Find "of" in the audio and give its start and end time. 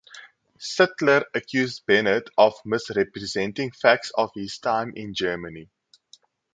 2.35-2.55, 4.15-4.31